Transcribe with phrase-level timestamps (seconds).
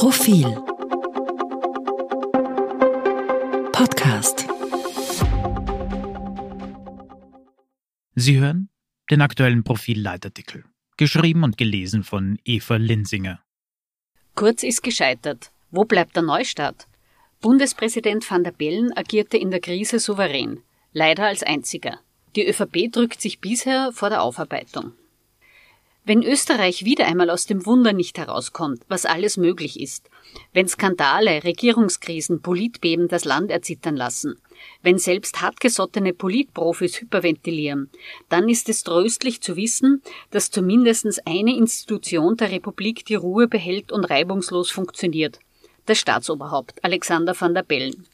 [0.00, 0.46] Profil
[3.70, 4.46] Podcast
[8.14, 8.70] Sie hören
[9.10, 10.64] den aktuellen Profil-Leitartikel,
[10.96, 13.42] geschrieben und gelesen von Eva Linsinger.
[14.34, 15.52] Kurz ist gescheitert.
[15.70, 16.86] Wo bleibt der Neustart?
[17.42, 20.62] Bundespräsident van der Bellen agierte in der Krise souverän,
[20.94, 22.00] leider als einziger.
[22.36, 24.94] Die ÖVP drückt sich bisher vor der Aufarbeitung.
[26.10, 30.10] Wenn Österreich wieder einmal aus dem Wunder nicht herauskommt, was alles möglich ist,
[30.52, 34.34] wenn Skandale, Regierungskrisen, Politbeben das Land erzittern lassen,
[34.82, 37.90] wenn selbst hartgesottene Politprofis hyperventilieren,
[38.28, 43.92] dann ist es tröstlich zu wissen, dass zumindest eine Institution der Republik die Ruhe behält
[43.92, 45.38] und reibungslos funktioniert.
[45.86, 48.04] Das Staatsoberhaupt Alexander van der Bellen.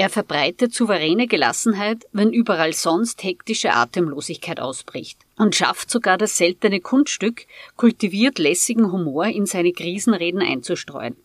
[0.00, 6.80] Er verbreitet souveräne Gelassenheit, wenn überall sonst hektische Atemlosigkeit ausbricht und schafft sogar das seltene
[6.80, 7.44] Kunststück,
[7.76, 11.16] kultiviert lässigen Humor in seine Krisenreden einzustreuen.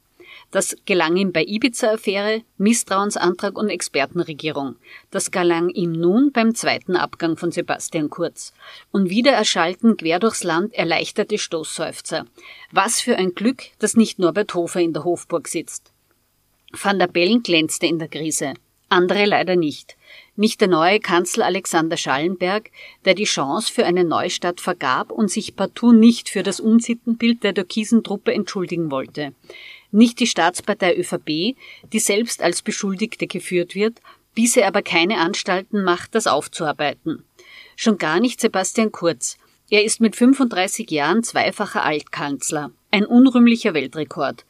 [0.51, 4.75] Das gelang ihm bei Ibiza-Affäre, Misstrauensantrag und Expertenregierung.
[5.09, 8.51] Das gelang ihm nun beim zweiten Abgang von Sebastian Kurz.
[8.91, 12.25] Und wieder erschallten quer durchs Land erleichterte Stoßseufzer.
[12.73, 15.93] Was für ein Glück, dass nicht Norbert Hofer in der Hofburg sitzt.
[16.73, 18.55] Van der Bellen glänzte in der Krise
[18.95, 19.95] andere leider nicht.
[20.35, 22.71] Nicht der neue Kanzler Alexander Schallenberg,
[23.05, 27.53] der die Chance für eine Neustadt vergab und sich partout nicht für das Unsittenbild der
[27.53, 29.33] türkisen Truppe entschuldigen wollte.
[29.91, 31.55] Nicht die Staatspartei ÖVP,
[31.93, 33.99] die selbst als Beschuldigte geführt wird,
[34.37, 37.23] diese aber keine Anstalten macht, das aufzuarbeiten.
[37.75, 39.37] Schon gar nicht Sebastian Kurz.
[39.69, 42.71] Er ist mit 35 Jahren zweifacher Altkanzler.
[42.91, 44.45] Ein unrühmlicher Weltrekord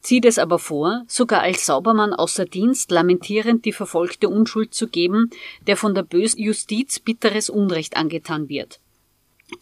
[0.00, 5.30] zieht es aber vor, sogar als Saubermann außer Dienst lamentierend die verfolgte Unschuld zu geben,
[5.66, 8.80] der von der bösen Justiz bitteres Unrecht angetan wird.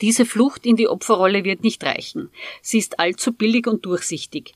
[0.01, 2.31] Diese Flucht in die Opferrolle wird nicht reichen.
[2.61, 4.55] Sie ist allzu billig und durchsichtig.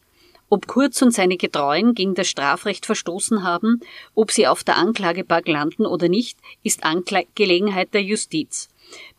[0.53, 3.81] Ob Kurz und seine Getreuen gegen das Strafrecht verstoßen haben,
[4.17, 8.69] ob sie auf der Anklagebank landen oder nicht, ist Angelegenheit der Justiz.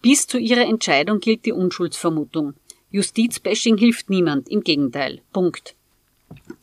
[0.01, 2.55] Bis zu ihrer Entscheidung gilt die Unschuldsvermutung.
[2.89, 5.22] Justizbashing hilft niemand, im Gegenteil.
[5.31, 5.75] Punkt.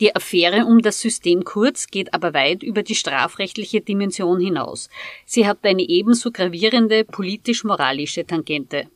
[0.00, 4.88] Die Affäre um das System Kurz geht aber weit über die strafrechtliche Dimension hinaus.
[5.26, 8.88] Sie hat eine ebenso gravierende politisch-moralische Tangente.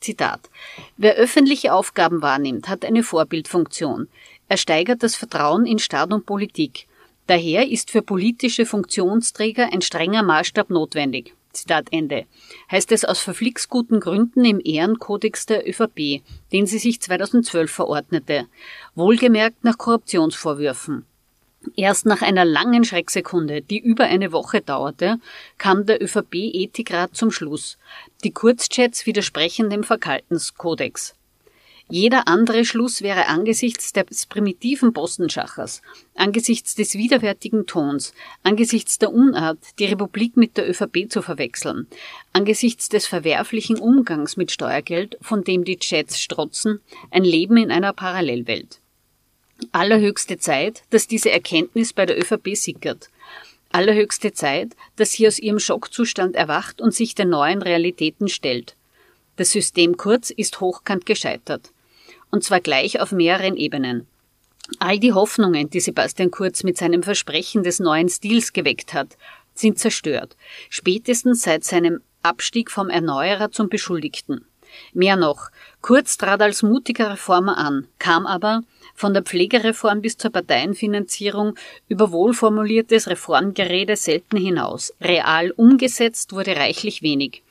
[0.00, 0.48] Zitat.
[0.96, 4.08] Wer öffentliche Aufgaben wahrnimmt, hat eine Vorbildfunktion.
[4.48, 6.86] Er steigert das Vertrauen in Staat und Politik.
[7.26, 11.34] Daher ist für politische Funktionsträger ein strenger Maßstab notwendig.
[11.52, 12.26] Zitat Ende.
[12.70, 16.22] Heißt es aus verflixguten Gründen im Ehrenkodex der ÖVP,
[16.52, 18.46] den sie sich 2012 verordnete.
[18.94, 21.04] Wohlgemerkt nach Korruptionsvorwürfen.
[21.76, 25.18] Erst nach einer langen Schrecksekunde, die über eine Woche dauerte,
[25.58, 27.76] kam der ÖVP-Ethikrat zum Schluss.
[28.24, 31.14] Die Kurzchats widersprechen dem Verhaltenskodex.
[31.92, 35.82] Jeder andere Schluss wäre angesichts des primitiven Postenschachers,
[36.14, 38.14] angesichts des widerwärtigen Tons,
[38.44, 41.88] angesichts der Unart, die Republik mit der ÖVP zu verwechseln,
[42.32, 46.80] angesichts des verwerflichen Umgangs mit Steuergeld, von dem die Chats strotzen,
[47.10, 48.78] ein Leben in einer Parallelwelt.
[49.72, 53.10] Allerhöchste Zeit, dass diese Erkenntnis bei der ÖVP sickert.
[53.72, 58.76] Allerhöchste Zeit, dass sie aus ihrem Schockzustand erwacht und sich den neuen Realitäten stellt.
[59.34, 61.72] Das System Kurz ist hochkant gescheitert
[62.30, 64.06] und zwar gleich auf mehreren Ebenen.
[64.78, 69.16] All die Hoffnungen, die Sebastian Kurz mit seinem Versprechen des neuen Stils geweckt hat,
[69.54, 70.36] sind zerstört,
[70.68, 74.44] spätestens seit seinem Abstieg vom Erneuerer zum Beschuldigten.
[74.92, 78.62] Mehr noch, Kurz trat als mutiger Reformer an, kam aber,
[78.94, 81.54] von der Pflegereform bis zur Parteienfinanzierung,
[81.88, 84.92] über wohlformuliertes Reformgerede selten hinaus.
[85.00, 87.42] Real umgesetzt wurde reichlich wenig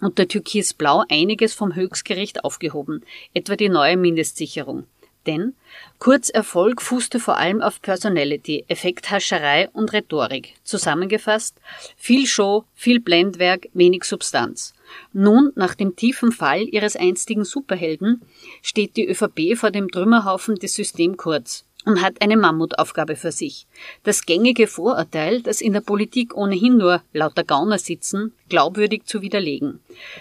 [0.00, 4.84] und der Türkisblau einiges vom Höchstgericht aufgehoben, etwa die neue Mindestsicherung.
[5.26, 5.54] Denn
[5.98, 10.54] Kurz Erfolg fußte vor allem auf Personality, Effekthascherei und Rhetorik.
[10.64, 11.56] Zusammengefasst,
[11.96, 14.72] viel Show, viel Blendwerk, wenig Substanz.
[15.12, 18.22] Nun, nach dem tiefen Fall ihres einstigen Superhelden,
[18.62, 23.66] steht die ÖVP vor dem Trümmerhaufen des System Kurz und hat eine Mammutaufgabe für sich.
[24.02, 29.80] Das gängige Vorurteil, dass in der Politik ohnehin nur lauter Gauner sitzen, glaubwürdig zu widerlegen.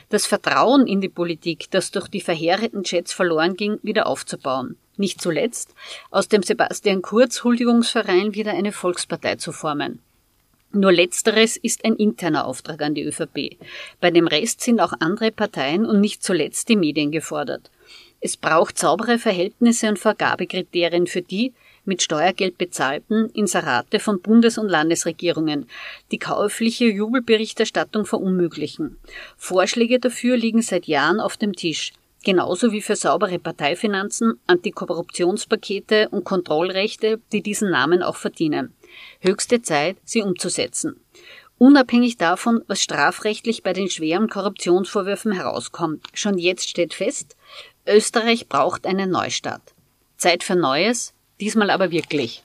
[0.09, 4.77] Das Vertrauen in die Politik, das durch die verheerenden Chats verloren ging, wieder aufzubauen.
[4.97, 5.73] Nicht zuletzt
[6.11, 9.99] aus dem Sebastian Kurz Huldigungsverein wieder eine Volkspartei zu formen.
[10.71, 13.57] Nur letzteres ist ein interner Auftrag an die ÖVP.
[13.99, 17.71] Bei dem Rest sind auch andere Parteien und nicht zuletzt die Medien gefordert.
[18.21, 21.53] Es braucht saubere Verhältnisse und Vergabekriterien für die
[21.85, 25.67] mit Steuergeld bezahlten Inserate von Bundes- und Landesregierungen,
[26.11, 28.97] die käufliche Jubelberichterstattung verunmöglichen.
[29.37, 31.93] Vorschläge dafür liegen seit Jahren auf dem Tisch.
[32.21, 38.73] genauso wie für saubere Parteifinanzen, Antikorruptionspakete und Kontrollrechte, die diesen Namen auch verdienen.
[39.21, 40.99] Höchste Zeit, sie umzusetzen.
[41.57, 47.35] Unabhängig davon, was strafrechtlich bei den schweren Korruptionsvorwürfen herauskommt, schon jetzt steht fest,
[47.89, 49.73] Österreich braucht einen Neustart.
[50.17, 52.43] Zeit für Neues, diesmal aber wirklich.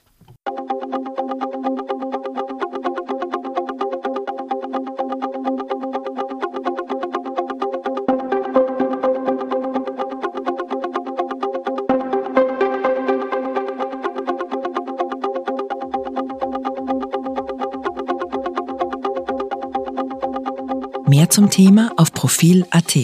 [21.07, 22.97] Mehr zum Thema auf Profil.at.